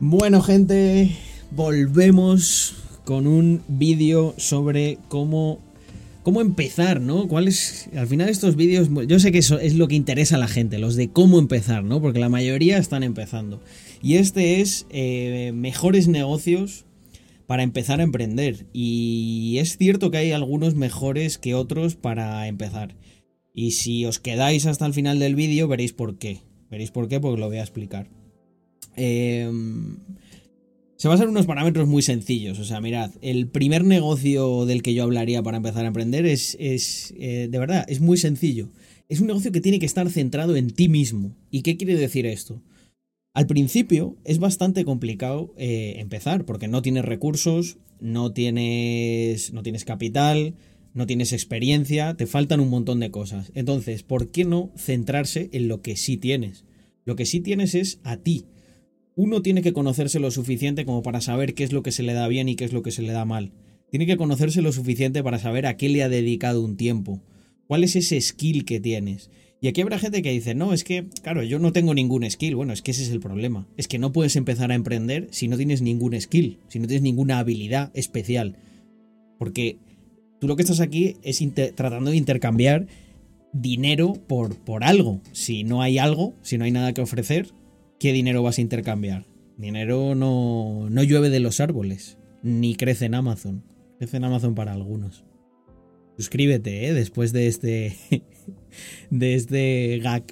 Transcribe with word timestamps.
Bueno, 0.00 0.42
gente, 0.42 1.16
volvemos 1.52 2.74
con 3.04 3.28
un 3.28 3.62
vídeo 3.68 4.34
sobre 4.38 4.98
cómo 5.08 5.60
cómo 6.24 6.40
empezar, 6.40 7.00
¿no? 7.00 7.28
¿Cuál 7.28 7.46
es 7.46 7.88
al 7.94 8.08
final 8.08 8.28
estos 8.28 8.56
vídeos 8.56 8.88
yo 9.06 9.20
sé 9.20 9.30
que 9.30 9.38
eso 9.38 9.60
es 9.60 9.74
lo 9.74 9.86
que 9.86 9.94
interesa 9.94 10.34
a 10.34 10.40
la 10.40 10.48
gente, 10.48 10.78
los 10.78 10.96
de 10.96 11.10
cómo 11.10 11.38
empezar, 11.38 11.84
¿no? 11.84 12.00
Porque 12.00 12.18
la 12.18 12.28
mayoría 12.28 12.78
están 12.78 13.04
empezando. 13.04 13.62
Y 14.02 14.16
este 14.16 14.60
es 14.60 14.86
eh, 14.90 15.52
mejores 15.54 16.08
negocios 16.08 16.86
para 17.46 17.62
empezar 17.62 18.00
a 18.00 18.04
emprender. 18.04 18.66
Y 18.72 19.58
es 19.60 19.76
cierto 19.76 20.10
que 20.10 20.18
hay 20.18 20.32
algunos 20.32 20.74
mejores 20.74 21.38
que 21.38 21.54
otros 21.54 21.94
para 21.94 22.48
empezar. 22.48 22.96
Y 23.52 23.72
si 23.72 24.04
os 24.06 24.18
quedáis 24.18 24.66
hasta 24.66 24.86
el 24.86 24.94
final 24.94 25.20
del 25.20 25.36
vídeo 25.36 25.68
veréis 25.68 25.92
por 25.92 26.18
qué. 26.18 26.40
Veréis 26.68 26.90
por 26.90 27.06
qué, 27.06 27.20
porque 27.20 27.40
lo 27.40 27.46
voy 27.46 27.58
a 27.58 27.62
explicar. 27.62 28.08
Eh, 28.96 29.50
se 31.04 31.08
basan 31.08 31.28
unos 31.28 31.44
parámetros 31.44 31.86
muy 31.86 32.00
sencillos. 32.00 32.58
O 32.58 32.64
sea, 32.64 32.80
mirad, 32.80 33.10
el 33.20 33.48
primer 33.48 33.84
negocio 33.84 34.64
del 34.64 34.82
que 34.82 34.94
yo 34.94 35.02
hablaría 35.02 35.42
para 35.42 35.58
empezar 35.58 35.84
a 35.84 35.88
emprender 35.88 36.24
es, 36.24 36.56
es 36.58 37.12
eh, 37.18 37.48
de 37.50 37.58
verdad, 37.58 37.84
es 37.88 38.00
muy 38.00 38.16
sencillo. 38.16 38.70
Es 39.10 39.20
un 39.20 39.26
negocio 39.26 39.52
que 39.52 39.60
tiene 39.60 39.78
que 39.78 39.84
estar 39.84 40.08
centrado 40.08 40.56
en 40.56 40.70
ti 40.70 40.88
mismo. 40.88 41.36
¿Y 41.50 41.60
qué 41.60 41.76
quiere 41.76 41.96
decir 41.96 42.24
esto? 42.24 42.62
Al 43.34 43.46
principio 43.46 44.16
es 44.24 44.38
bastante 44.38 44.86
complicado 44.86 45.52
eh, 45.58 45.96
empezar 45.98 46.46
porque 46.46 46.68
no 46.68 46.80
tienes 46.80 47.04
recursos, 47.04 47.76
no 48.00 48.32
tienes, 48.32 49.52
no 49.52 49.62
tienes 49.62 49.84
capital, 49.84 50.54
no 50.94 51.06
tienes 51.06 51.34
experiencia, 51.34 52.14
te 52.14 52.26
faltan 52.26 52.60
un 52.60 52.70
montón 52.70 53.00
de 53.00 53.10
cosas. 53.10 53.52
Entonces, 53.54 54.04
¿por 54.04 54.30
qué 54.30 54.46
no 54.46 54.72
centrarse 54.76 55.50
en 55.52 55.68
lo 55.68 55.82
que 55.82 55.96
sí 55.96 56.16
tienes? 56.16 56.64
Lo 57.04 57.14
que 57.14 57.26
sí 57.26 57.40
tienes 57.40 57.74
es 57.74 58.00
a 58.04 58.16
ti 58.16 58.46
uno 59.16 59.42
tiene 59.42 59.62
que 59.62 59.72
conocerse 59.72 60.18
lo 60.18 60.30
suficiente 60.30 60.84
como 60.84 61.02
para 61.02 61.20
saber 61.20 61.54
qué 61.54 61.64
es 61.64 61.72
lo 61.72 61.82
que 61.82 61.92
se 61.92 62.02
le 62.02 62.14
da 62.14 62.26
bien 62.28 62.48
y 62.48 62.56
qué 62.56 62.64
es 62.64 62.72
lo 62.72 62.82
que 62.82 62.90
se 62.90 63.02
le 63.02 63.12
da 63.12 63.24
mal. 63.24 63.52
Tiene 63.90 64.06
que 64.06 64.16
conocerse 64.16 64.60
lo 64.60 64.72
suficiente 64.72 65.22
para 65.22 65.38
saber 65.38 65.66
a 65.66 65.76
qué 65.76 65.88
le 65.88 66.02
ha 66.02 66.08
dedicado 66.08 66.62
un 66.62 66.76
tiempo. 66.76 67.22
¿Cuál 67.66 67.84
es 67.84 67.94
ese 67.96 68.20
skill 68.20 68.64
que 68.64 68.80
tienes? 68.80 69.30
Y 69.60 69.68
aquí 69.68 69.80
habrá 69.80 69.98
gente 69.98 70.20
que 70.20 70.32
dice, 70.32 70.54
no, 70.54 70.74
es 70.74 70.84
que, 70.84 71.06
claro, 71.22 71.42
yo 71.42 71.58
no 71.58 71.72
tengo 71.72 71.94
ningún 71.94 72.28
skill. 72.28 72.56
Bueno, 72.56 72.72
es 72.72 72.82
que 72.82 72.90
ese 72.90 73.02
es 73.02 73.10
el 73.10 73.20
problema. 73.20 73.66
Es 73.76 73.88
que 73.88 73.98
no 73.98 74.12
puedes 74.12 74.36
empezar 74.36 74.72
a 74.72 74.74
emprender 74.74 75.28
si 75.30 75.48
no 75.48 75.56
tienes 75.56 75.80
ningún 75.80 76.20
skill, 76.20 76.58
si 76.68 76.80
no 76.80 76.86
tienes 76.86 77.02
ninguna 77.02 77.38
habilidad 77.38 77.90
especial. 77.94 78.56
Porque 79.38 79.78
tú 80.40 80.48
lo 80.48 80.56
que 80.56 80.62
estás 80.62 80.80
aquí 80.80 81.16
es 81.22 81.42
tratando 81.74 82.10
de 82.10 82.16
intercambiar 82.16 82.88
dinero 83.52 84.14
por, 84.26 84.56
por 84.56 84.84
algo. 84.84 85.20
Si 85.32 85.64
no 85.64 85.80
hay 85.80 85.98
algo, 85.98 86.34
si 86.42 86.58
no 86.58 86.64
hay 86.64 86.72
nada 86.72 86.92
que 86.92 87.00
ofrecer, 87.00 87.52
¿qué 88.04 88.12
dinero 88.12 88.42
vas 88.42 88.58
a 88.58 88.60
intercambiar? 88.60 89.24
Dinero 89.56 90.14
no, 90.14 90.90
no 90.90 91.02
llueve 91.02 91.30
de 91.30 91.40
los 91.40 91.58
árboles, 91.58 92.18
ni 92.42 92.74
crece 92.74 93.06
en 93.06 93.14
Amazon. 93.14 93.64
Crece 93.98 94.18
en 94.18 94.24
Amazon 94.24 94.54
para 94.54 94.74
algunos. 94.74 95.24
Suscríbete, 96.18 96.86
¿eh? 96.86 96.92
Después 96.92 97.32
de 97.32 97.46
este. 97.46 97.96
de 99.10 99.34
este 99.34 100.00
gag. 100.02 100.22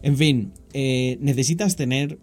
En 0.00 0.16
fin, 0.16 0.54
eh, 0.72 1.18
necesitas 1.20 1.76
tener 1.76 2.18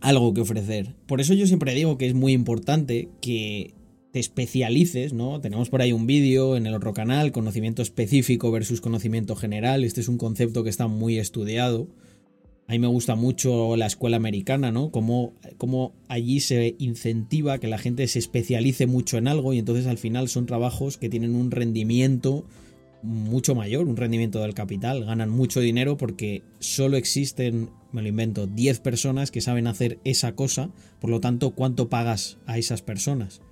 algo 0.00 0.32
que 0.32 0.40
ofrecer. 0.40 0.96
Por 1.04 1.20
eso 1.20 1.34
yo 1.34 1.46
siempre 1.46 1.74
digo 1.74 1.98
que 1.98 2.06
es 2.06 2.14
muy 2.14 2.32
importante 2.32 3.10
que 3.20 3.74
te 4.12 4.18
especialices, 4.18 5.12
¿no? 5.12 5.42
Tenemos 5.42 5.68
por 5.68 5.82
ahí 5.82 5.92
un 5.92 6.06
vídeo 6.06 6.56
en 6.56 6.64
el 6.64 6.74
otro 6.74 6.94
canal, 6.94 7.32
conocimiento 7.32 7.82
específico 7.82 8.50
versus 8.50 8.80
conocimiento 8.80 9.36
general. 9.36 9.84
Este 9.84 10.00
es 10.00 10.08
un 10.08 10.16
concepto 10.16 10.64
que 10.64 10.70
está 10.70 10.86
muy 10.86 11.18
estudiado. 11.18 11.90
A 12.66 12.72
mí 12.72 12.78
me 12.78 12.86
gusta 12.86 13.14
mucho 13.14 13.76
la 13.76 13.86
escuela 13.86 14.16
americana, 14.16 14.72
¿no? 14.72 14.90
Como, 14.90 15.34
allí 16.08 16.40
se 16.40 16.76
incentiva 16.78 17.58
que 17.58 17.68
la 17.68 17.76
gente 17.76 18.06
se 18.08 18.18
especialice 18.18 18.86
mucho 18.86 19.18
en 19.18 19.28
algo 19.28 19.52
y 19.52 19.58
entonces 19.58 19.86
al 19.86 19.98
final 19.98 20.28
son 20.28 20.46
trabajos 20.46 20.96
que 20.96 21.10
tienen 21.10 21.34
un 21.34 21.50
rendimiento 21.50 22.46
mucho 23.02 23.54
mayor, 23.54 23.86
un 23.86 23.98
rendimiento 23.98 24.40
del 24.40 24.54
capital, 24.54 25.04
ganan 25.04 25.28
mucho 25.28 25.60
dinero 25.60 25.98
porque 25.98 26.42
solo 26.58 26.96
existen, 26.96 27.68
me 27.92 28.00
lo 28.00 28.08
invento, 28.08 28.46
10 28.46 28.80
personas 28.80 29.30
que 29.30 29.42
saben 29.42 29.66
hacer 29.66 29.98
esa 30.04 30.34
cosa, 30.34 30.70
por 31.00 31.10
lo 31.10 31.20
tanto, 31.20 31.50
¿cuánto 31.50 31.90
pagas 31.90 32.38
a 32.46 32.56
esas 32.56 32.80
personas? 32.80 33.42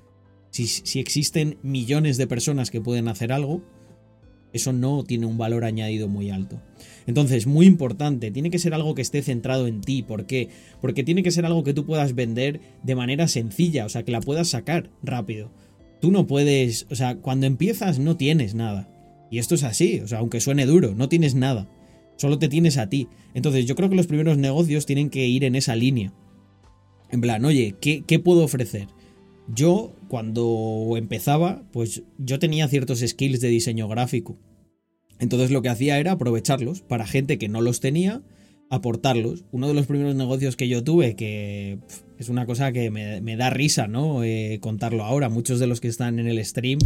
Si, 0.49 0.67
si 0.67 1.01
existen 1.01 1.59
millones 1.63 2.17
de 2.17 2.27
personas 2.27 2.71
que 2.71 2.81
pueden 2.81 3.09
hacer 3.09 3.31
algo, 3.31 3.63
eso 4.53 4.73
no 4.73 5.05
tiene 5.05 5.27
un 5.27 5.39
valor 5.39 5.65
añadido 5.65 6.09
muy 6.09 6.31
alto. 6.31 6.61
Entonces, 7.07 7.47
muy 7.47 7.67
importante, 7.67 8.31
tiene 8.31 8.51
que 8.51 8.59
ser 8.59 8.75
algo 8.75 8.95
que 8.95 9.03
esté 9.03 9.23
centrado 9.23 9.67
en 9.67 9.81
ti. 9.81 10.03
¿Por 10.03 10.27
qué? 10.27 10.49
Porque 10.81 11.03
tiene 11.03 11.23
que 11.23 11.31
ser 11.31 11.47
algo 11.47 11.65
que 11.65 11.75
tú 11.75 11.85
puedas 11.85 12.15
vender 12.15 12.61
de 12.83 12.95
manera 12.95 13.29
sencilla, 13.29 13.87
o 13.87 13.89
sea, 13.89 14.05
que 14.05 14.13
la 14.13 14.21
puedas 14.21 14.49
sacar 14.49 14.91
rápido. 15.03 15.51
Tú 16.01 16.11
no 16.11 16.27
puedes, 16.27 16.87
o 16.91 16.95
sea, 16.95 17.17
cuando 17.17 17.47
empiezas 17.47 17.99
no 17.99 18.17
tienes 18.17 18.55
nada. 18.55 18.89
Y 19.31 19.39
esto 19.39 19.55
es 19.55 19.63
así, 19.63 20.01
o 20.01 20.09
sea, 20.09 20.19
aunque 20.19 20.41
suene 20.41 20.67
duro, 20.67 20.95
no 20.95 21.09
tienes 21.09 21.35
nada. 21.35 21.69
Solo 22.17 22.39
te 22.39 22.49
tienes 22.49 22.77
a 22.77 22.89
ti. 22.89 23.09
Entonces, 23.35 23.67
yo 23.67 23.75
creo 23.75 23.89
que 23.89 23.97
los 23.97 24.07
primeros 24.07 24.37
negocios 24.37 24.87
tienen 24.87 25.11
que 25.11 25.27
ir 25.27 25.45
en 25.45 25.55
esa 25.55 25.75
línea. 25.75 26.13
En 27.11 27.21
plan, 27.21 27.45
oye, 27.45 27.75
¿qué, 27.81 28.05
qué 28.07 28.19
puedo 28.19 28.45
ofrecer? 28.45 28.89
Yo, 29.49 29.95
cuando 30.09 30.95
empezaba, 30.97 31.63
pues 31.73 32.03
yo 32.19 32.39
tenía 32.39 32.69
ciertos 32.69 33.01
skills 33.01 33.41
de 33.41 33.49
diseño 33.49 33.89
gráfico. 33.89 34.39
Entonces 35.19 35.51
lo 35.51 35.63
que 35.63 35.69
hacía 35.69 35.99
era 35.99 36.13
aprovecharlos 36.13 36.83
para 36.83 37.07
gente 37.07 37.39
que 37.39 37.49
no 37.49 37.61
los 37.61 37.81
tenía, 37.81 38.23
aportarlos. 38.71 39.45
Uno 39.53 39.69
de 39.69 39.75
los 39.75 39.87
primeros 39.87 40.15
negocios 40.15 40.57
que 40.57 40.69
yo 40.69 40.83
tuve, 40.83 41.15
que 41.15 41.79
es 42.19 42.29
una 42.29 42.47
cosa 42.47 42.73
que 42.73 42.91
me, 42.91 43.37
da 43.37 43.51
risa, 43.51 43.87
¿no? 43.87 44.25
Eh, 44.25 44.59
contarlo 44.61 45.05
ahora. 45.05 45.29
Muchos 45.29 45.61
de 45.61 45.67
los 45.67 45.81
que 45.81 45.89
están 45.89 46.19
en 46.19 46.27
el 46.27 46.45
stream 46.45 46.79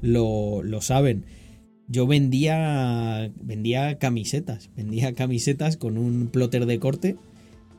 lo, 0.00 0.62
lo 0.62 0.80
saben. 0.80 1.24
Yo 1.88 2.06
vendía, 2.06 3.30
vendía 3.42 3.98
camisetas, 3.98 4.70
vendía 4.76 5.12
camisetas 5.14 5.76
con 5.76 5.98
un 5.98 6.28
plotter 6.28 6.66
de 6.66 6.78
corte. 6.78 7.16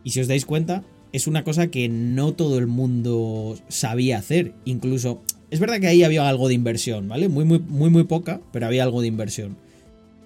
Y 0.03 0.11
si 0.11 0.19
os 0.19 0.27
dais 0.27 0.45
cuenta, 0.45 0.83
es 1.13 1.27
una 1.27 1.43
cosa 1.43 1.67
que 1.67 1.87
no 1.87 2.33
todo 2.33 2.57
el 2.57 2.67
mundo 2.67 3.57
sabía 3.69 4.17
hacer. 4.17 4.53
Incluso, 4.65 5.21
es 5.51 5.59
verdad 5.59 5.79
que 5.79 5.87
ahí 5.87 6.03
había 6.03 6.27
algo 6.27 6.47
de 6.47 6.55
inversión, 6.55 7.07
¿vale? 7.07 7.29
Muy, 7.29 7.45
muy, 7.45 7.59
muy, 7.59 7.91
muy 7.91 8.03
poca, 8.03 8.41
pero 8.51 8.65
había 8.65 8.83
algo 8.83 9.01
de 9.01 9.07
inversión. 9.07 9.55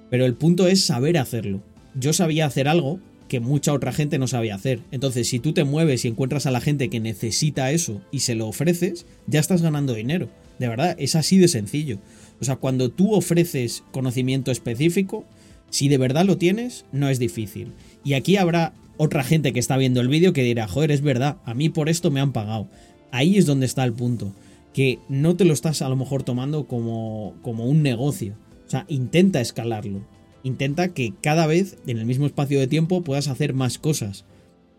Pero 0.10 0.26
el 0.26 0.34
punto 0.34 0.68
es 0.68 0.86
saber 0.86 1.18
hacerlo. 1.18 1.62
Yo 1.94 2.14
sabía 2.14 2.46
hacer 2.46 2.70
algo 2.70 3.00
que 3.28 3.42
mucha 3.42 3.74
otra 3.74 3.92
gente 3.92 4.18
no 4.18 4.28
sabía 4.28 4.56
hacer. 4.56 4.80
Entonces, 4.92 5.28
si 5.28 5.40
tú 5.40 5.52
te 5.52 5.66
mueves 5.66 6.06
y 6.06 6.08
encuentras 6.08 6.46
a 6.46 6.52
la 6.52 6.62
gente 6.62 6.90
que 6.90 7.02
necesita 7.02 7.72
eso 7.72 8.02
y 8.10 8.22
se 8.22 8.36
lo 8.36 8.48
ofreces, 8.48 9.06
ya 9.28 9.42
estás 9.42 9.62
ganando 9.62 9.94
dinero. 9.94 10.30
De 10.58 10.70
verdad, 10.70 10.96
es 10.98 11.16
así 11.16 11.38
de 11.38 11.50
sencillo. 11.50 12.00
O 12.40 12.46
sea, 12.46 12.56
cuando 12.56 12.90
tú 12.90 13.14
ofreces 13.14 13.84
conocimiento 13.92 14.52
específico, 14.52 15.26
si 15.70 15.90
de 15.90 15.98
verdad 15.98 16.26
lo 16.26 16.38
tienes, 16.38 16.86
no 16.94 17.10
es 17.10 17.20
difícil. 17.20 17.74
Y 18.06 18.14
aquí 18.14 18.38
habrá 18.38 18.74
otra 18.98 19.24
gente 19.24 19.54
que 19.54 19.60
está 19.60 19.78
viendo 19.78 20.02
el 20.02 20.08
vídeo 20.08 20.34
que 20.34 20.44
dirá, 20.44 20.68
joder, 20.68 20.92
es 20.92 21.02
verdad, 21.02 21.38
a 21.46 21.54
mí 21.54 21.70
por 21.70 21.90
esto 21.90 22.12
me 22.12 22.20
han 22.20 22.34
pagado. 22.34 22.70
Ahí 23.12 23.38
es 23.38 23.46
donde 23.46 23.66
está 23.66 23.84
el 23.84 23.94
punto. 23.94 24.34
Que 24.74 25.00
no 25.10 25.36
te 25.36 25.46
lo 25.46 25.54
estás 25.54 25.82
a 25.82 25.90
lo 25.90 25.96
mejor 25.96 26.24
tomando 26.24 26.68
como, 26.68 27.36
como 27.42 27.66
un 27.66 27.82
negocio. 27.82 28.36
O 28.66 28.70
sea, 28.70 28.86
intenta 28.90 29.42
escalarlo. 29.42 30.06
Intenta 30.44 30.90
que 30.94 31.14
cada 31.22 31.48
vez 31.48 31.78
en 31.88 31.98
el 31.98 32.06
mismo 32.06 32.26
espacio 32.26 32.60
de 32.60 32.68
tiempo 32.68 33.04
puedas 33.04 33.28
hacer 33.28 33.54
más 33.54 33.78
cosas. 33.78 34.26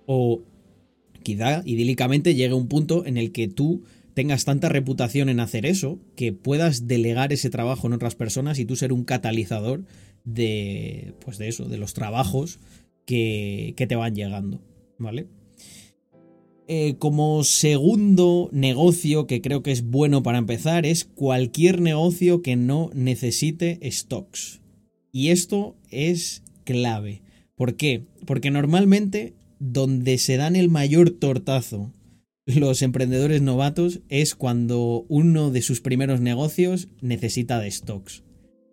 O 0.06 0.42
quizá 1.22 1.62
idílicamente 1.64 2.34
llegue 2.34 2.54
un 2.54 2.68
punto 2.68 3.04
en 3.06 3.16
el 3.16 3.32
que 3.32 3.48
tú 3.48 3.82
tengas 4.14 4.44
tanta 4.44 4.68
reputación 4.68 5.28
en 5.28 5.40
hacer 5.40 5.64
eso 5.64 5.98
que 6.16 6.32
puedas 6.32 6.88
delegar 6.88 7.32
ese 7.32 7.50
trabajo 7.50 7.86
en 7.86 7.92
otras 7.92 8.14
personas 8.14 8.58
y 8.58 8.64
tú 8.64 8.74
ser 8.74 8.92
un 8.92 9.04
catalizador 9.04 9.84
de 10.24 11.14
pues 11.20 11.38
de 11.38 11.48
eso, 11.48 11.66
de 11.66 11.78
los 11.78 11.94
trabajos 11.94 12.58
que, 13.08 13.86
te 13.88 13.96
van 13.96 14.14
llegando, 14.14 14.60
¿vale? 14.98 15.28
Eh, 16.68 16.96
como 16.98 17.42
segundo 17.42 18.50
negocio 18.52 19.26
que 19.26 19.40
creo 19.40 19.62
que 19.62 19.72
es 19.72 19.82
bueno 19.82 20.22
para 20.22 20.36
empezar 20.36 20.84
es 20.84 21.06
cualquier 21.06 21.80
negocio 21.80 22.42
que 22.42 22.56
no 22.56 22.90
necesite 22.92 23.80
stocks. 23.90 24.60
Y 25.10 25.28
esto 25.28 25.74
es 25.90 26.42
clave. 26.64 27.22
¿Por 27.56 27.76
qué? 27.76 28.04
Porque 28.26 28.50
normalmente 28.50 29.32
donde 29.58 30.18
se 30.18 30.36
dan 30.36 30.54
el 30.54 30.68
mayor 30.68 31.08
tortazo 31.08 31.94
los 32.44 32.82
emprendedores 32.82 33.40
novatos 33.40 34.00
es 34.10 34.34
cuando 34.34 35.06
uno 35.08 35.50
de 35.50 35.62
sus 35.62 35.80
primeros 35.80 36.20
negocios 36.20 36.88
necesita 37.00 37.58
de 37.58 37.70
stocks. 37.70 38.22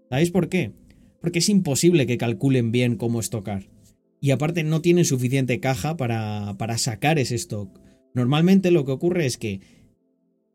¿Sabéis 0.10 0.32
por 0.32 0.50
qué? 0.50 0.74
Porque 1.22 1.40
es 1.40 1.48
imposible 1.48 2.06
que 2.06 2.18
calculen 2.18 2.74
bien 2.74 2.98
cómo 2.98 3.22
estocar 3.22 3.74
y 4.22 4.32
aparte 4.32 4.64
no 4.64 4.82
tienen 4.82 5.06
suficiente 5.06 5.60
caja 5.60 5.98
para, 5.98 6.56
para 6.58 6.78
sacar 6.78 7.20
ese 7.20 7.36
stock. 7.36 7.80
Normalmente 8.14 8.72
lo 8.72 8.86
que 8.86 8.92
ocurre 8.92 9.26
es 9.26 9.38
que 9.38 9.62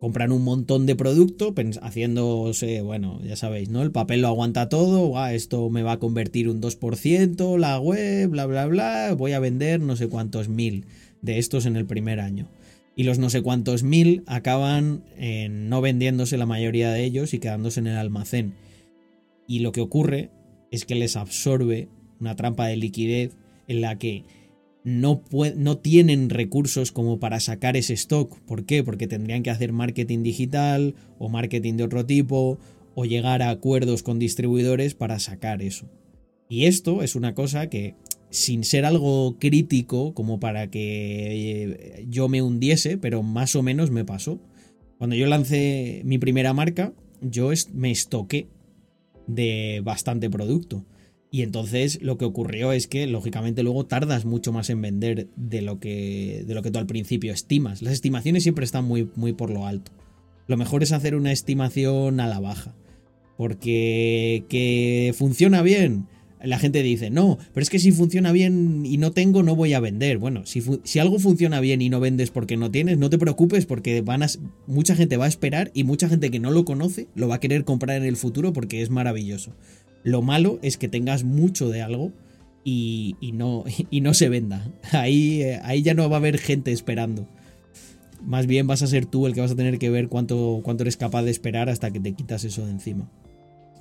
compran 0.00 0.32
un 0.32 0.42
montón 0.42 0.86
de 0.86 0.96
producto 0.96 1.54
haciéndose, 1.82 2.80
bueno, 2.80 3.20
ya 3.22 3.36
sabéis, 3.36 3.68
¿no? 3.68 3.82
El 3.82 3.92
papel 3.92 4.22
lo 4.22 4.28
aguanta 4.28 4.70
todo, 4.70 5.18
ah, 5.18 5.34
esto 5.34 5.68
me 5.68 5.82
va 5.82 5.92
a 5.92 5.98
convertir 5.98 6.48
un 6.48 6.62
2%, 6.62 7.58
la 7.58 7.78
web, 7.78 8.30
bla, 8.30 8.46
bla, 8.46 8.66
bla, 8.66 9.14
voy 9.14 9.32
a 9.32 9.40
vender 9.40 9.78
no 9.80 9.96
sé 9.96 10.08
cuántos 10.08 10.48
mil 10.48 10.86
de 11.20 11.38
estos 11.38 11.66
en 11.66 11.76
el 11.76 11.84
primer 11.84 12.18
año. 12.18 12.48
Y 12.96 13.04
los 13.04 13.18
no 13.18 13.28
sé 13.28 13.42
cuántos 13.42 13.82
mil 13.82 14.22
acaban 14.26 15.04
no 15.50 15.80
vendiéndose 15.82 16.38
la 16.38 16.46
mayoría 16.46 16.90
de 16.90 17.04
ellos 17.04 17.34
y 17.34 17.38
quedándose 17.38 17.80
en 17.80 17.86
el 17.86 17.98
almacén. 17.98 18.54
Y 19.46 19.58
lo 19.58 19.70
que 19.70 19.82
ocurre 19.82 20.30
es 20.70 20.86
que 20.86 20.94
les 20.94 21.16
absorbe 21.16 21.88
una 22.20 22.36
trampa 22.36 22.66
de 22.66 22.76
liquidez 22.76 23.36
en 23.70 23.81
la 23.81 23.99
que 23.99 24.25
no, 24.82 25.22
no 25.56 25.78
tienen 25.78 26.28
recursos 26.28 26.90
como 26.90 27.20
para 27.20 27.38
sacar 27.38 27.76
ese 27.76 27.94
stock. 27.94 28.37
¿Por 28.40 28.67
qué? 28.67 28.82
Porque 28.82 29.06
tendrían 29.06 29.44
que 29.44 29.50
hacer 29.50 29.72
marketing 29.72 30.25
digital 30.25 30.96
o 31.19 31.28
marketing 31.28 31.75
de 31.75 31.84
otro 31.84 32.05
tipo 32.05 32.58
o 32.96 33.05
llegar 33.05 33.43
a 33.43 33.50
acuerdos 33.50 34.02
con 34.02 34.19
distribuidores 34.19 34.94
para 34.94 35.20
sacar 35.20 35.62
eso. 35.62 35.88
Y 36.49 36.64
esto 36.64 37.05
es 37.05 37.14
una 37.14 37.32
cosa 37.34 37.69
que, 37.69 37.94
sin 38.31 38.64
ser 38.64 38.84
algo 38.84 39.38
crítico 39.38 40.14
como 40.14 40.40
para 40.40 40.69
que 40.69 41.62
eh, 41.62 42.06
yo 42.08 42.28
me 42.28 42.43
hundiese, 42.43 42.99
pero 42.99 43.22
más 43.22 43.55
o 43.55 43.62
menos 43.62 43.93
me 43.93 44.05
pasó. 44.05 44.40
Cuando 44.99 45.14
yo 45.14 45.28
lancé 45.28 46.02
mi 46.05 46.19
primera 46.19 46.52
marca, 46.52 46.93
yo 47.20 47.50
me 47.72 47.93
estoqué 47.93 48.49
de 49.28 49.81
bastante 49.84 50.28
producto. 50.28 50.84
Y 51.32 51.43
entonces 51.43 52.03
lo 52.03 52.19
que 52.19 52.25
ocurrió 52.25 52.73
es 52.73 52.88
que, 52.88 53.06
lógicamente, 53.06 53.62
luego 53.62 53.87
tardas 53.87 54.25
mucho 54.25 54.53
más 54.53 54.69
en 54.69 54.82
vender 54.82 55.29
de 55.37 55.62
lo 55.62 55.79
que, 55.79 56.44
de 56.47 56.55
lo 56.55 56.62
que 56.62 56.73
tú 56.73 56.79
al 56.81 56.87
principio 56.87 57.32
estimas. 57.32 57.82
Las 57.82 57.93
estimaciones 57.93 58.43
siempre 58.43 58.65
están 58.65 58.85
muy, 58.85 59.09
muy 59.15 59.32
por 59.32 59.50
lo 59.50 59.67
alto. 59.67 59.93
Lo 60.49 60.56
mejor 60.56 60.82
es 60.82 60.91
hacer 60.91 61.15
una 61.15 61.31
estimación 61.31 62.19
a 62.19 62.27
la 62.27 62.41
baja. 62.41 62.75
Porque 63.37 64.44
que 64.49 65.15
funciona 65.17 65.62
bien. 65.62 66.06
La 66.43 66.59
gente 66.59 66.82
dice, 66.82 67.11
no, 67.11 67.38
pero 67.53 67.62
es 67.62 67.71
que 67.71 67.79
si 67.79 67.93
funciona 67.93 68.32
bien 68.32 68.85
y 68.85 68.97
no 68.97 69.12
tengo, 69.12 69.43
no 69.43 69.55
voy 69.55 69.75
a 69.75 69.81
vender. 69.81 70.19
Bueno, 70.19 70.47
si, 70.47 70.62
si 70.85 70.99
algo 70.99 71.19
funciona 71.19 71.61
bien 71.61 71.82
y 71.82 71.91
no 71.91 72.00
vendes 72.00 72.31
porque 72.31 72.56
no 72.56 72.71
tienes, 72.71 72.99
no 72.99 73.11
te 73.11 73.19
preocupes 73.19 73.67
porque 73.67 74.00
van 74.00 74.23
a, 74.23 74.27
mucha 74.67 74.97
gente 74.97 75.19
va 75.19 75.27
a 75.27 75.29
esperar 75.29 75.71
y 75.75 75.85
mucha 75.85 76.09
gente 76.09 76.31
que 76.31 76.41
no 76.41 76.50
lo 76.50 76.65
conoce 76.65 77.09
lo 77.15 77.29
va 77.29 77.37
a 77.37 77.41
querer 77.41 77.65
comprar 77.65 77.99
en 77.99 78.05
el 78.05 78.17
futuro 78.17 78.55
porque 78.55 78.81
es 78.81 78.88
maravilloso. 78.88 79.53
Lo 80.02 80.23
malo 80.23 80.58
es 80.62 80.76
que 80.76 80.88
tengas 80.88 81.25
mucho 81.25 81.69
de 81.69 81.82
algo 81.82 82.12
y, 82.64 83.17
no, 83.32 83.64
se 84.14 84.29
venda. 84.29 84.70
Ahí, 84.93 85.43
eh, 85.43 85.61
ahí 85.64 85.82
ya 85.82 85.94
no 85.94 86.08
va 86.08 86.17
a 86.17 86.19
haber 86.19 86.38
gente 86.38 86.73
esperando. 86.73 87.26
Más 88.23 88.47
bien 88.47 88.67
vas 88.67 88.82
a 88.82 88.87
ser 88.87 89.06
tú 89.06 89.26
el 89.26 89.35
que 89.35 89.41
vas 89.41 89.52
a 89.52 89.56
tener 89.56 89.79
que 89.79 89.88
ver 89.91 90.08
cuánto, 90.08 90.62
eres 90.79 90.97
capaz 90.97 91.23
de 91.23 91.31
esperar 91.31 91.70
hasta 91.70 91.91
que 91.91 92.00
te 92.00 92.12
quitas 92.12 92.44
eso 92.44 92.64
de 92.67 92.73
encima. 92.73 93.11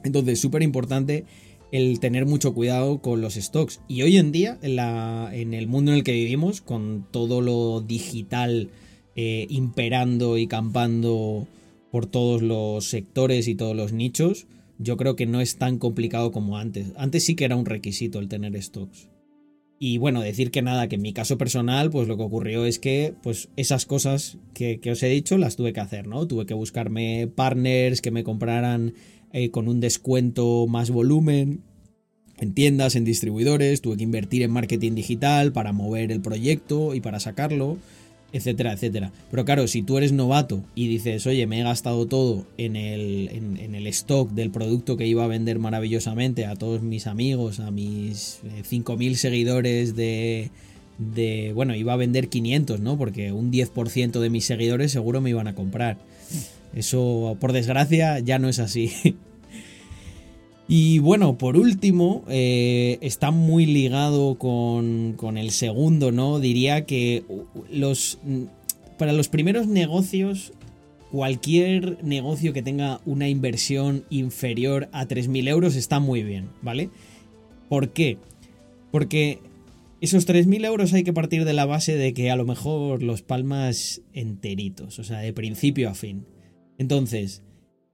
Entonces, 0.04 0.39
súper 0.39 0.63
importante 0.63 1.25
el 1.71 2.00
tener 2.00 2.25
mucho 2.25 2.54
cuidado 2.54 3.00
con 3.00 3.22
los 3.22 3.36
stocks. 3.36 3.81
Y 3.88 4.01
hoy 4.01 4.18
en 4.18 4.31
día, 4.31 4.57
en 4.62 5.54
el 5.54 5.68
mundo 5.68 5.92
en 5.92 5.98
el 5.98 6.04
que 6.04 6.13
vivimos, 6.13 6.62
con 6.62 7.06
todo 7.12 7.42
lo 7.42 7.81
digital 7.81 8.69
eh, 9.15 9.45
imperando 9.50 10.38
y 10.38 10.48
campando 10.48 11.48
por 11.92 12.06
todos 12.06 12.42
los 12.42 12.86
sectores 12.86 13.48
y 13.48 13.56
todos 13.56 13.75
los 13.75 13.92
nichos, 13.92 14.48
yo 14.79 14.97
creo 14.97 15.15
que 15.15 15.25
no 15.25 15.41
es 15.41 15.57
tan 15.57 15.77
complicado 15.77 16.31
como 16.31 16.57
antes. 16.57 16.93
Antes 16.95 17.25
sí 17.25 17.35
que 17.35 17.45
era 17.45 17.57
un 17.57 17.65
requisito 17.65 18.17
el 18.19 18.29
tener 18.29 18.59
stocks. 18.61 19.09
Y 19.77 19.97
bueno, 19.97 20.21
decir 20.21 20.51
que 20.51 20.61
nada, 20.61 20.89
que 20.89 20.95
en 20.95 21.01
mi 21.01 21.13
caso 21.13 21.37
personal, 21.37 21.89
pues 21.89 22.07
lo 22.07 22.17
que 22.17 22.23
ocurrió 22.23 22.65
es 22.65 22.79
que, 22.79 23.13
pues 23.21 23.49
esas 23.55 23.85
cosas 23.85 24.37
que, 24.53 24.79
os 24.91 25.03
he 25.03 25.07
dicho 25.07 25.37
las 25.37 25.55
tuve 25.55 25.71
que 25.71 25.79
hacer, 25.79 26.07
¿no? 26.07 26.27
Tuve 26.27 26.45
que 26.45 26.53
buscarme 26.53 27.27
partners 27.33 28.01
que 28.01 28.11
me 28.11 28.23
compraran 28.23 28.93
eh, 29.31 29.51
con 29.51 29.69
un 29.69 29.79
descuento 29.79 30.65
más 30.67 30.89
volumen 30.89 31.61
en 32.39 32.53
tiendas, 32.53 32.95
en 32.95 33.03
distribuidores, 33.03 33.81
tuve 33.81 33.97
que 33.97 34.03
invertir 34.03 34.43
en 34.43 34.51
marketing 34.51 34.95
digital 34.95 35.51
para 35.51 35.73
mover 35.73 36.11
el 36.11 36.21
proyecto 36.21 36.95
y 36.95 37.01
para 37.01 37.19
sacarlo 37.19 37.77
etcétera, 38.33 38.73
etcétera. 38.73 39.11
Pero 39.31 39.45
claro, 39.45 39.67
si 39.67 39.81
tú 39.81 39.97
eres 39.97 40.11
novato 40.11 40.63
y 40.75 40.87
dices, 40.87 41.25
oye, 41.27 41.47
me 41.47 41.59
he 41.59 41.63
gastado 41.63 42.05
todo 42.05 42.45
en 42.57 42.75
el, 42.75 43.29
en, 43.29 43.75
el 43.75 43.87
stock 43.87 44.31
del 44.31 44.51
producto 44.51 44.97
que 44.97 45.07
iba 45.07 45.23
a 45.23 45.27
vender 45.27 45.59
maravillosamente 45.59 46.45
a 46.45 46.55
todos 46.55 46.81
mis 46.81 47.07
amigos, 47.07 47.59
a 47.59 47.71
mis 47.71 48.39
5.000 48.43 49.11
eh, 49.11 49.15
seguidores 49.15 49.95
de, 49.95 50.51
de... 50.97 51.51
Bueno, 51.53 51.75
iba 51.75 51.93
a 51.93 51.97
vender 51.97 52.29
500, 52.29 52.79
¿no? 52.79 52.97
Porque 52.97 53.31
un 53.31 53.51
10% 53.51 54.19
de 54.19 54.29
mis 54.29 54.45
seguidores 54.45 54.91
seguro 54.91 55.21
me 55.21 55.29
iban 55.29 55.47
a 55.47 55.55
comprar. 55.55 55.97
Eso, 56.73 57.37
por 57.39 57.53
desgracia, 57.53 58.19
ya 58.19 58.37
no 58.39 58.49
es 58.49 58.59
así. 58.59 58.91
Y 60.71 61.00
bueno, 61.00 61.36
por 61.36 61.57
último, 61.57 62.24
eh, 62.27 63.00
está 63.01 63.31
muy 63.31 63.66
ligado 63.66 64.36
con, 64.38 65.18
el 65.36 65.50
segundo, 65.50 66.12
¿no? 66.12 66.39
Diría 66.39 66.86
que 66.86 67.24
los, 67.71 68.19
para 69.00 69.12
los 69.12 69.30
primeros 69.30 69.66
negocios, 69.66 70.54
cualquier 71.10 72.04
negocio 72.04 72.54
que 72.54 72.62
tenga 72.62 73.01
una 73.07 73.27
inversión 73.27 74.06
inferior 74.12 74.89
a 74.92 75.07
3.000 75.07 75.50
euros 75.50 75.75
está 75.75 76.00
muy 76.00 76.21
bien, 76.21 76.50
¿vale? 76.62 76.92
¿Por 77.68 77.89
qué? 77.89 78.19
Porque 78.92 79.39
esos 80.01 80.27
3.000 80.27 80.68
euros 80.68 80.94
hay 80.94 81.01
que 81.01 81.13
partir 81.13 81.45
de 81.45 81.54
la 81.54 81.65
base 81.65 81.95
de 81.95 82.13
que 82.13 82.30
a 82.30 82.36
lo 82.36 82.45
mejor 82.45 83.01
los 83.01 83.24
palmas 83.24 84.04
enteritos, 84.13 85.00
o 85.00 85.04
sea, 85.04 85.18
de 85.18 85.33
principio 85.33 85.89
a 85.89 85.95
fin. 85.95 86.27
Entonces, 86.77 87.42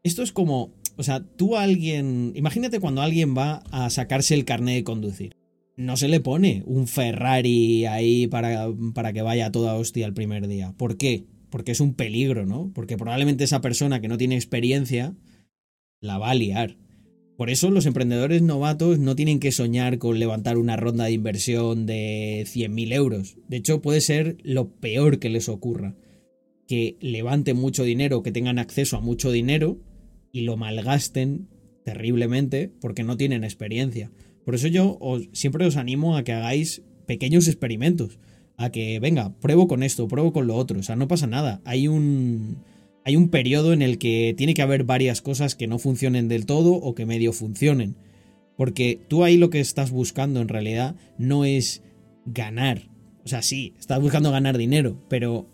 esto 0.03 0.23
es 0.23 0.33
como 0.33 0.71
o 0.97 1.03
sea, 1.03 1.23
tú 1.23 1.57
a 1.57 1.63
alguien. 1.63 2.31
Imagínate 2.35 2.79
cuando 2.79 3.01
alguien 3.01 3.35
va 3.37 3.63
a 3.71 3.89
sacarse 3.89 4.33
el 4.33 4.45
carnet 4.45 4.75
de 4.75 4.83
conducir. 4.83 5.35
No 5.77 5.97
se 5.97 6.07
le 6.07 6.21
pone 6.21 6.63
un 6.65 6.87
Ferrari 6.87 7.85
ahí 7.85 8.27
para, 8.27 8.69
para 8.93 9.11
que 9.11 9.21
vaya 9.21 9.51
toda 9.51 9.75
hostia 9.75 10.05
el 10.05 10.13
primer 10.13 10.47
día. 10.47 10.73
¿Por 10.77 10.97
qué? 10.97 11.25
Porque 11.49 11.73
es 11.73 11.81
un 11.81 11.93
peligro, 11.93 12.45
¿no? 12.45 12.71
Porque 12.73 12.97
probablemente 12.97 13.43
esa 13.43 13.61
persona 13.61 13.99
que 13.99 14.07
no 14.07 14.17
tiene 14.17 14.35
experiencia 14.35 15.13
la 15.99 16.17
va 16.17 16.29
a 16.29 16.35
liar. 16.35 16.77
Por 17.37 17.49
eso 17.49 17.69
los 17.69 17.85
emprendedores 17.85 18.41
novatos 18.41 18.99
no 18.99 19.15
tienen 19.15 19.41
que 19.41 19.51
soñar 19.51 19.97
con 19.97 20.19
levantar 20.19 20.57
una 20.57 20.77
ronda 20.77 21.05
de 21.05 21.11
inversión 21.11 21.85
de 21.85 22.45
100.000 22.47 22.93
euros. 22.93 23.37
De 23.49 23.57
hecho, 23.57 23.81
puede 23.81 23.99
ser 23.99 24.37
lo 24.43 24.69
peor 24.69 25.19
que 25.19 25.29
les 25.29 25.49
ocurra. 25.49 25.97
Que 26.65 26.97
levanten 27.01 27.57
mucho 27.57 27.83
dinero, 27.83 28.23
que 28.23 28.31
tengan 28.31 28.57
acceso 28.57 28.95
a 28.95 29.01
mucho 29.01 29.31
dinero 29.31 29.77
y 30.35 30.41
lo 30.41 30.57
malgasten 30.57 31.47
terriblemente 31.85 32.69
porque 32.81 33.03
no 33.03 33.15
tienen 33.15 33.45
experiencia. 33.45 34.11
Por 34.43 34.53
eso 34.53 34.67
yo 34.67 34.99
siempre 35.31 35.65
os 35.65 35.77
animo 35.77 36.17
a 36.17 36.25
que 36.25 36.33
hagáis 36.33 36.83
pequeños 37.05 37.47
experimentos. 37.47 38.19
A 38.57 38.69
que, 38.69 38.99
venga, 38.99 39.33
pruebo 39.39 39.69
con 39.69 39.81
esto, 39.81 40.09
pruebo 40.09 40.33
con 40.33 40.47
lo 40.47 40.57
otro. 40.57 40.77
O 40.77 40.83
sea, 40.83 40.97
no 40.97 41.07
pasa 41.07 41.25
nada. 41.25 41.61
Hay 41.63 41.87
un, 41.87 42.57
hay 43.05 43.15
un 43.15 43.29
periodo 43.29 43.71
en 43.71 43.81
el 43.81 43.97
que 43.97 44.33
tiene 44.35 44.53
que 44.53 44.61
haber 44.61 44.83
varias 44.83 45.21
cosas 45.21 45.55
que 45.55 45.67
no 45.67 45.79
funcionen 45.79 46.27
del 46.27 46.45
todo 46.45 46.73
o 46.73 46.95
que 46.95 47.05
medio 47.05 47.31
funcionen. 47.31 47.95
Porque 48.57 48.99
tú 49.07 49.23
ahí 49.23 49.37
lo 49.37 49.49
que 49.49 49.61
estás 49.61 49.89
buscando 49.89 50.41
en 50.41 50.49
realidad 50.49 50.97
no 51.17 51.45
es 51.45 51.81
ganar. 52.25 52.89
O 53.23 53.29
sea, 53.29 53.41
sí, 53.41 53.73
estás 53.79 54.01
buscando 54.01 54.31
ganar 54.31 54.57
dinero, 54.57 55.01
pero 55.07 55.47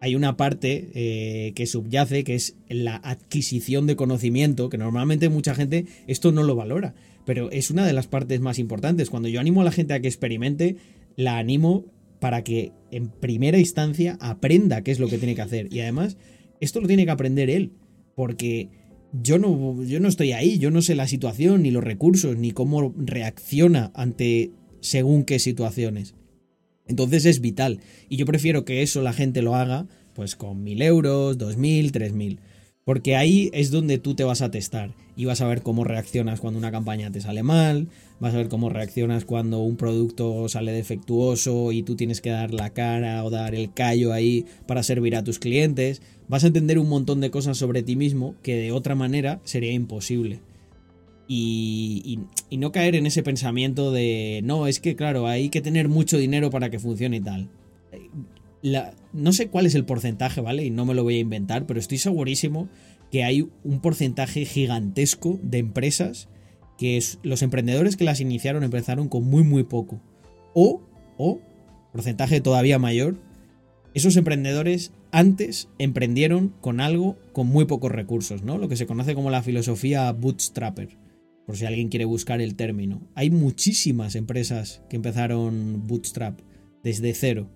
hay 0.00 0.14
una 0.14 0.36
parte 0.36 0.90
eh, 0.94 1.52
que 1.54 1.66
subyace, 1.66 2.24
que 2.24 2.34
es 2.34 2.56
la 2.68 2.96
adquisición 2.96 3.86
de 3.86 3.96
conocimiento, 3.96 4.68
que 4.68 4.78
normalmente 4.78 5.28
mucha 5.28 5.54
gente 5.54 5.86
esto 6.06 6.32
no 6.32 6.42
lo 6.42 6.54
valora, 6.54 6.94
pero 7.24 7.50
es 7.50 7.70
una 7.70 7.86
de 7.86 7.92
las 7.92 8.06
partes 8.06 8.40
más 8.40 8.58
importantes. 8.58 9.10
Cuando 9.10 9.28
yo 9.28 9.40
animo 9.40 9.62
a 9.62 9.64
la 9.64 9.72
gente 9.72 9.94
a 9.94 10.00
que 10.00 10.08
experimente, 10.08 10.76
la 11.16 11.38
animo 11.38 11.86
para 12.20 12.42
que 12.44 12.72
en 12.90 13.08
primera 13.08 13.58
instancia 13.58 14.16
aprenda 14.20 14.82
qué 14.82 14.90
es 14.90 15.00
lo 15.00 15.08
que 15.08 15.18
tiene 15.18 15.34
que 15.34 15.42
hacer. 15.42 15.72
Y 15.72 15.80
además, 15.80 16.16
esto 16.60 16.80
lo 16.80 16.86
tiene 16.86 17.04
que 17.04 17.10
aprender 17.10 17.50
él, 17.50 17.72
porque 18.14 18.68
yo 19.12 19.38
no, 19.38 19.82
yo 19.84 20.00
no 20.00 20.08
estoy 20.08 20.32
ahí, 20.32 20.58
yo 20.58 20.70
no 20.70 20.82
sé 20.82 20.94
la 20.94 21.08
situación, 21.08 21.62
ni 21.62 21.70
los 21.70 21.84
recursos, 21.84 22.36
ni 22.36 22.52
cómo 22.52 22.94
reacciona 22.96 23.90
ante 23.94 24.52
según 24.80 25.24
qué 25.24 25.38
situaciones. 25.38 26.14
Entonces 26.88 27.26
es 27.26 27.40
vital. 27.40 27.80
Y 28.08 28.16
yo 28.16 28.26
prefiero 28.26 28.64
que 28.64 28.82
eso 28.82 29.02
la 29.02 29.12
gente 29.12 29.42
lo 29.42 29.54
haga 29.54 29.86
pues 30.14 30.34
con 30.34 30.64
mil 30.64 30.82
euros, 30.82 31.38
dos 31.38 31.56
mil, 31.56 31.92
tres 31.92 32.12
mil. 32.12 32.40
Porque 32.84 33.14
ahí 33.14 33.50
es 33.52 33.70
donde 33.70 33.98
tú 33.98 34.14
te 34.14 34.24
vas 34.24 34.42
a 34.42 34.50
testar 34.50 34.94
y 35.14 35.26
vas 35.26 35.40
a 35.42 35.46
ver 35.46 35.62
cómo 35.62 35.84
reaccionas 35.84 36.40
cuando 36.40 36.58
una 36.58 36.72
campaña 36.72 37.12
te 37.12 37.20
sale 37.20 37.42
mal, 37.42 37.88
vas 38.18 38.34
a 38.34 38.38
ver 38.38 38.48
cómo 38.48 38.70
reaccionas 38.70 39.24
cuando 39.24 39.60
un 39.60 39.76
producto 39.76 40.48
sale 40.48 40.72
defectuoso 40.72 41.70
y 41.70 41.82
tú 41.82 41.96
tienes 41.96 42.20
que 42.20 42.30
dar 42.30 42.54
la 42.54 42.70
cara 42.70 43.24
o 43.24 43.30
dar 43.30 43.54
el 43.54 43.72
callo 43.72 44.12
ahí 44.12 44.46
para 44.66 44.82
servir 44.82 45.14
a 45.16 45.22
tus 45.22 45.38
clientes. 45.38 46.02
Vas 46.28 46.44
a 46.44 46.48
entender 46.48 46.78
un 46.78 46.88
montón 46.88 47.20
de 47.20 47.30
cosas 47.30 47.58
sobre 47.58 47.82
ti 47.82 47.94
mismo 47.94 48.34
que 48.42 48.56
de 48.56 48.72
otra 48.72 48.94
manera 48.94 49.40
sería 49.44 49.72
imposible 49.72 50.40
y, 51.28 52.20
no 52.50 52.72
caer 52.72 52.96
en 52.96 53.06
ese 53.06 53.22
pensamiento 53.22 53.92
de, 53.92 54.40
no, 54.44 54.66
es 54.66 54.80
que 54.80 54.96
claro, 54.96 55.26
hay 55.26 55.50
que 55.50 55.60
tener 55.60 55.88
mucho 55.88 56.16
dinero 56.16 56.50
para 56.50 56.70
que 56.70 56.78
funcione 56.78 57.18
y 57.18 57.20
tal. 57.20 57.50
no 59.12 59.32
sé 59.32 59.48
cuál 59.48 59.66
es 59.66 59.74
el 59.74 59.84
porcentaje, 59.84 60.40
¿vale? 60.40 60.64
Y 60.64 60.70
no 60.70 60.86
me 60.86 60.94
lo 60.94 61.04
voy 61.04 61.16
a 61.16 61.20
inventar, 61.20 61.66
pero 61.66 61.78
estoy 61.78 61.98
segurísimo 61.98 62.68
que 63.12 63.24
hay 63.24 63.48
un 63.62 63.80
porcentaje 63.80 64.44
gigantesco 64.44 65.38
de 65.42 65.58
empresas 65.58 66.28
que 66.78 67.02
los 67.22 67.42
emprendedores 67.42 67.96
que 67.96 68.04
las 68.04 68.20
iniciaron 68.20 68.62
empezaron 68.62 69.08
con 69.08 69.24
muy, 69.24 69.42
muy 69.42 69.64
poco. 69.64 70.00
O, 70.54 70.80
o, 71.18 71.40
porcentaje 71.92 72.40
todavía 72.40 72.78
mayor, 72.78 73.16
esos 73.94 74.16
emprendedores 74.16 74.92
antes 75.10 75.68
emprendieron 75.78 76.54
con 76.60 76.80
algo 76.80 77.16
con 77.32 77.48
muy 77.48 77.64
pocos 77.64 77.90
recursos, 77.90 78.42
¿no? 78.42 78.58
Lo 78.58 78.68
que 78.68 78.76
se 78.76 78.86
conoce 78.86 79.14
como 79.14 79.30
la 79.30 79.42
filosofía 79.42 80.12
bootstrapper, 80.12 80.96
por 81.48 81.56
si 81.56 81.64
alguien 81.64 81.88
quiere 81.88 82.04
buscar 82.04 82.42
el 82.42 82.56
término. 82.56 83.00
Hay 83.14 83.30
muchísimas 83.30 84.16
empresas 84.16 84.82
que 84.90 84.96
empezaron 84.96 85.86
bootstrap 85.86 86.38
desde 86.84 87.14
cero. 87.14 87.48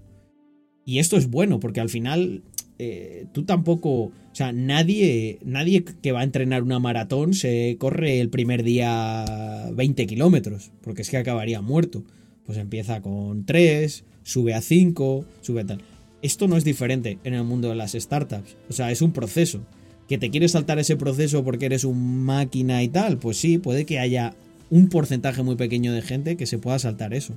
Y 0.87 0.99
esto 0.99 1.19
es 1.19 1.29
bueno 1.29 1.61
porque 1.61 1.83
al 1.83 1.91
final 1.91 2.43
eh, 2.79 3.27
tú 3.35 3.45
tampoco, 3.45 3.91
o 3.91 4.13
sea, 4.33 4.51
nadie, 4.51 5.41
nadie 5.45 5.85
que 5.85 6.11
va 6.11 6.21
a 6.21 6.25
entrenar 6.25 6.63
una 6.63 6.79
maratón 6.79 7.35
se 7.35 7.77
corre 7.79 8.21
el 8.21 8.31
primer 8.31 8.63
día 8.63 9.71
20 9.75 10.07
kilómetros, 10.07 10.73
porque 10.81 11.03
es 11.03 11.11
que 11.11 11.19
acabaría 11.19 11.61
muerto. 11.61 12.03
Pues 12.47 12.57
empieza 12.57 13.03
con 13.03 13.45
3, 13.45 14.07
sube 14.23 14.55
a 14.55 14.63
5, 14.63 15.27
sube 15.43 15.61
a 15.61 15.67
tal. 15.67 15.83
Esto 16.23 16.49
no 16.49 16.57
es 16.57 16.65
diferente 16.65 17.19
en 17.25 17.35
el 17.35 17.45
mundo 17.45 17.69
de 17.69 17.75
las 17.75 17.93
startups, 17.93 18.57
o 18.71 18.73
sea, 18.73 18.91
es 18.91 19.03
un 19.03 19.13
proceso. 19.13 19.67
¿Que 20.13 20.19
te 20.19 20.29
quieres 20.29 20.53
saltar 20.53 20.79
ese 20.79 20.97
proceso 20.97 21.43
porque 21.43 21.65
eres 21.65 21.85
un 21.85 22.23
máquina 22.23 22.83
y 22.83 22.89
tal? 22.89 23.17
Pues 23.17 23.39
sí, 23.39 23.57
puede 23.57 23.87
que 23.87 23.99
haya 23.99 24.35
un 24.69 24.91
porcentaje 24.91 25.43
muy 25.43 25.57
pequeño 25.57 25.91
de 25.95 26.03
gente 26.03 26.37
que 26.37 26.45
se 26.45 26.59
pueda 26.59 26.79
saltar 26.79 27.15
eso. 27.15 27.33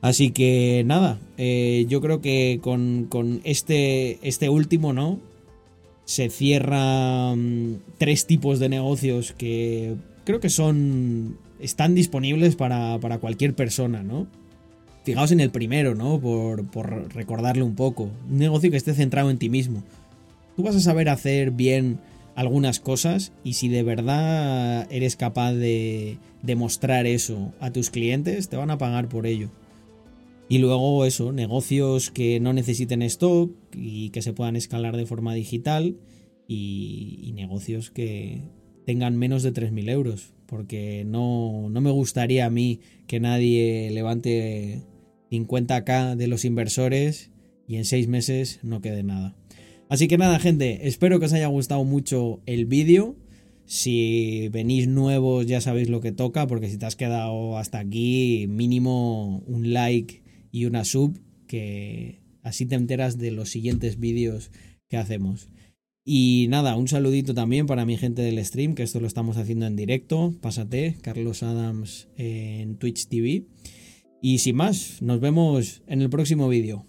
Así 0.00 0.30
que 0.30 0.84
nada, 0.86 1.18
eh, 1.36 1.84
yo 1.86 2.00
creo 2.00 2.22
que 2.22 2.60
con, 2.62 3.42
este, 3.44 4.26
este 4.26 4.48
último, 4.48 4.94
¿no? 4.94 5.20
Se 6.06 6.30
cierran 6.30 7.80
tres 7.98 8.26
tipos 8.26 8.58
de 8.58 8.70
negocios 8.70 9.34
que 9.36 9.96
creo 10.24 10.40
que 10.40 10.48
son. 10.48 11.36
están 11.60 11.94
disponibles 11.94 12.56
para, 12.56 12.98
cualquier 13.20 13.52
persona, 13.52 14.02
¿no? 14.02 14.26
Fijaos 15.04 15.30
en 15.30 15.40
el 15.40 15.50
primero, 15.50 15.94
¿no? 15.94 16.18
Por, 16.20 16.64
por 16.64 17.14
recordarle 17.14 17.64
un 17.64 17.74
poco. 17.74 18.08
Un 18.30 18.38
negocio 18.38 18.70
que 18.70 18.78
esté 18.78 18.94
centrado 18.94 19.28
en 19.28 19.36
ti 19.36 19.50
mismo. 19.50 19.82
Tú 20.60 20.64
vas 20.64 20.76
a 20.76 20.80
saber 20.80 21.08
hacer 21.08 21.52
bien 21.52 22.00
algunas 22.34 22.80
cosas 22.80 23.32
y 23.42 23.54
si 23.54 23.68
de 23.68 23.82
verdad 23.82 24.86
eres 24.92 25.16
capaz 25.16 25.54
de 25.54 26.18
demostrar 26.42 27.06
eso 27.06 27.54
a 27.60 27.70
tus 27.70 27.88
clientes, 27.88 28.50
te 28.50 28.58
van 28.58 28.70
a 28.70 28.76
pagar 28.76 29.08
por 29.08 29.26
ello. 29.26 29.48
Y 30.50 30.58
luego 30.58 31.06
eso, 31.06 31.32
negocios 31.32 32.10
que 32.10 32.40
no 32.40 32.52
necesiten 32.52 33.00
stock 33.00 33.50
y 33.74 34.10
que 34.10 34.20
se 34.20 34.34
puedan 34.34 34.54
escalar 34.54 34.98
de 34.98 35.06
forma 35.06 35.32
digital 35.32 35.96
y, 36.46 37.32
negocios 37.34 37.90
que 37.90 38.42
tengan 38.84 39.16
menos 39.16 39.42
de 39.42 39.54
3.000 39.54 39.88
euros. 39.88 40.34
Porque 40.44 41.06
no, 41.06 41.70
no 41.70 41.80
me 41.80 41.90
gustaría 41.90 42.44
a 42.44 42.50
mí 42.50 42.80
que 43.06 43.18
nadie 43.18 43.90
levante 43.92 44.82
50k 45.30 46.16
de 46.16 46.26
los 46.26 46.44
inversores 46.44 47.30
y 47.66 47.76
en 47.76 47.86
6 47.86 48.08
meses 48.08 48.60
no 48.62 48.82
quede 48.82 49.02
nada. 49.02 49.39
Así 49.90 50.06
que 50.06 50.18
nada, 50.18 50.38
gente, 50.38 50.86
espero 50.86 51.18
que 51.18 51.26
os 51.26 51.32
haya 51.32 51.48
gustado 51.48 51.82
mucho 51.82 52.40
el 52.46 52.64
vídeo. 52.64 53.16
Si 53.64 54.48
venís 54.50 54.86
nuevos 54.86 55.46
ya 55.46 55.60
sabéis 55.60 55.88
lo 55.88 56.00
que 56.00 56.12
toca, 56.12 56.46
porque 56.46 56.70
si 56.70 56.78
te 56.78 56.86
has 56.86 56.94
quedado 56.94 57.58
hasta 57.58 57.80
aquí, 57.80 58.46
mínimo 58.48 59.42
un 59.48 59.72
like 59.72 60.22
y 60.52 60.66
una 60.66 60.84
sub 60.84 61.18
que 61.48 62.20
así 62.44 62.66
te 62.66 62.76
enteras 62.76 63.18
de 63.18 63.32
los 63.32 63.50
siguientes 63.50 63.98
vídeos 63.98 64.52
que 64.88 64.96
hacemos. 64.96 65.48
Y 66.04 66.46
nada, 66.50 66.76
un 66.76 66.86
saludito 66.86 67.34
también 67.34 67.66
para 67.66 67.84
mi 67.84 67.96
gente 67.96 68.22
del 68.22 68.44
stream, 68.44 68.76
que 68.76 68.84
esto 68.84 69.00
lo 69.00 69.08
estamos 69.08 69.38
haciendo 69.38 69.66
en 69.66 69.74
directo. 69.74 70.32
Pásate, 70.40 70.98
Carlos 71.02 71.42
Adams 71.42 72.06
en 72.16 72.76
Twitch 72.76 73.08
TV. 73.08 73.46
Y 74.22 74.38
sin 74.38 74.54
más, 74.54 75.02
nos 75.02 75.18
vemos 75.18 75.82
en 75.88 76.00
el 76.00 76.10
próximo 76.10 76.48
vídeo. 76.48 76.86